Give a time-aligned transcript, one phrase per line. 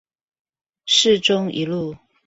[0.87, 1.95] 市中一路